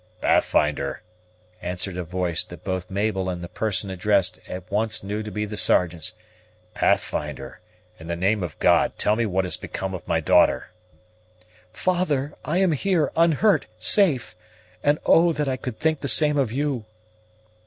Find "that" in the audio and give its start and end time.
2.45-2.63, 15.33-15.47